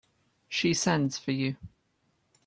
She 0.49 0.73
sends 0.73 1.19
for 1.19 1.29
you. 1.29 1.57